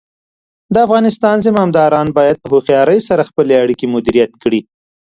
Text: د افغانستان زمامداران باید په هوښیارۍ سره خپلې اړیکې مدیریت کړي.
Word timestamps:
د 0.73 0.75
افغانستان 0.85 1.37
زمامداران 1.47 2.07
باید 2.17 2.37
په 2.41 2.47
هوښیارۍ 2.53 2.99
سره 3.09 3.27
خپلې 3.29 3.53
اړیکې 3.63 3.85
مدیریت 3.95 4.31
کړي. 4.43 4.61